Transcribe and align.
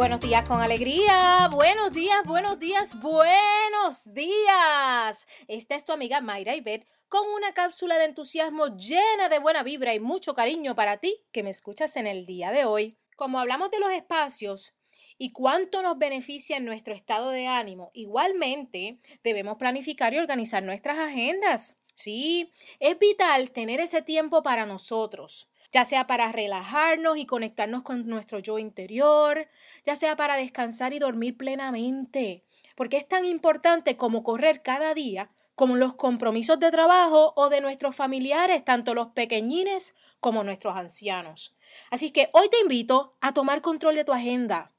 Buenos 0.00 0.20
días 0.20 0.48
con 0.48 0.62
alegría, 0.62 1.50
buenos 1.52 1.92
días, 1.92 2.24
buenos 2.24 2.58
días, 2.58 2.98
buenos 3.02 4.02
días. 4.06 5.26
Esta 5.46 5.74
es 5.74 5.84
tu 5.84 5.92
amiga 5.92 6.22
Mayra 6.22 6.56
Ibet 6.56 6.86
con 7.06 7.28
una 7.28 7.52
cápsula 7.52 7.98
de 7.98 8.06
entusiasmo 8.06 8.74
llena 8.78 9.28
de 9.28 9.38
buena 9.38 9.62
vibra 9.62 9.92
y 9.92 10.00
mucho 10.00 10.34
cariño 10.34 10.74
para 10.74 10.96
ti 10.96 11.22
que 11.32 11.42
me 11.42 11.50
escuchas 11.50 11.96
en 11.96 12.06
el 12.06 12.24
día 12.24 12.50
de 12.50 12.64
hoy. 12.64 12.96
Como 13.14 13.38
hablamos 13.38 13.70
de 13.70 13.78
los 13.78 13.90
espacios 13.90 14.72
y 15.18 15.32
cuánto 15.32 15.82
nos 15.82 15.98
beneficia 15.98 16.56
en 16.56 16.64
nuestro 16.64 16.94
estado 16.94 17.28
de 17.28 17.46
ánimo, 17.46 17.90
igualmente 17.92 19.00
debemos 19.22 19.58
planificar 19.58 20.14
y 20.14 20.18
organizar 20.18 20.62
nuestras 20.62 20.98
agendas. 20.98 21.78
Sí, 21.94 22.50
es 22.78 22.98
vital 22.98 23.50
tener 23.50 23.80
ese 23.80 24.00
tiempo 24.00 24.42
para 24.42 24.64
nosotros 24.64 25.49
ya 25.72 25.84
sea 25.84 26.06
para 26.06 26.32
relajarnos 26.32 27.16
y 27.16 27.26
conectarnos 27.26 27.82
con 27.82 28.06
nuestro 28.06 28.38
yo 28.38 28.58
interior, 28.58 29.48
ya 29.86 29.96
sea 29.96 30.16
para 30.16 30.36
descansar 30.36 30.92
y 30.92 30.98
dormir 30.98 31.36
plenamente, 31.36 32.44
porque 32.76 32.96
es 32.96 33.06
tan 33.06 33.24
importante 33.24 33.96
como 33.96 34.22
correr 34.22 34.62
cada 34.62 34.94
día, 34.94 35.30
como 35.54 35.76
los 35.76 35.94
compromisos 35.94 36.58
de 36.58 36.70
trabajo 36.70 37.34
o 37.36 37.50
de 37.50 37.60
nuestros 37.60 37.94
familiares, 37.94 38.64
tanto 38.64 38.94
los 38.94 39.08
pequeñines 39.08 39.94
como 40.18 40.42
nuestros 40.42 40.76
ancianos. 40.76 41.56
Así 41.90 42.10
que 42.10 42.30
hoy 42.32 42.48
te 42.48 42.60
invito 42.60 43.16
a 43.20 43.34
tomar 43.34 43.60
control 43.60 43.94
de 43.94 44.04
tu 44.04 44.12
agenda, 44.12 44.72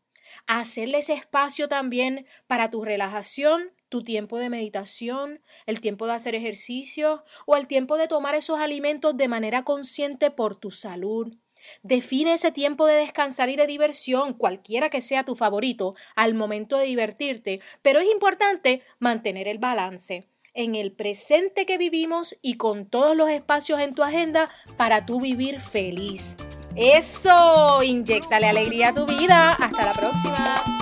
a 0.47 0.59
hacerle 0.59 0.99
espacio 0.99 1.69
también 1.69 2.25
para 2.47 2.69
tu 2.69 2.83
relajación 2.83 3.71
tu 3.91 4.03
tiempo 4.03 4.39
de 4.39 4.49
meditación, 4.49 5.41
el 5.67 5.81
tiempo 5.81 6.07
de 6.07 6.13
hacer 6.13 6.33
ejercicio 6.33 7.23
o 7.45 7.57
el 7.57 7.67
tiempo 7.67 7.97
de 7.97 8.07
tomar 8.07 8.33
esos 8.33 8.59
alimentos 8.59 9.17
de 9.17 9.27
manera 9.27 9.63
consciente 9.63 10.31
por 10.31 10.55
tu 10.55 10.71
salud. 10.71 11.35
Define 11.83 12.33
ese 12.33 12.51
tiempo 12.51 12.87
de 12.87 12.95
descansar 12.95 13.49
y 13.49 13.57
de 13.57 13.67
diversión, 13.67 14.33
cualquiera 14.33 14.89
que 14.89 15.01
sea 15.01 15.25
tu 15.25 15.35
favorito, 15.35 15.93
al 16.15 16.33
momento 16.33 16.77
de 16.77 16.85
divertirte, 16.85 17.59
pero 17.81 17.99
es 17.99 18.09
importante 18.09 18.81
mantener 18.97 19.47
el 19.49 19.59
balance 19.59 20.25
en 20.53 20.75
el 20.75 20.93
presente 20.93 21.65
que 21.65 21.77
vivimos 21.77 22.37
y 22.41 22.55
con 22.55 22.85
todos 22.85 23.15
los 23.15 23.29
espacios 23.29 23.79
en 23.81 23.93
tu 23.93 24.03
agenda 24.03 24.49
para 24.77 25.05
tú 25.05 25.19
vivir 25.19 25.61
feliz. 25.61 26.35
Eso, 26.75 27.83
inyectale 27.83 28.47
alegría 28.47 28.89
a 28.89 28.95
tu 28.95 29.05
vida. 29.05 29.49
Hasta 29.49 29.85
la 29.85 29.93
próxima. 29.93 30.80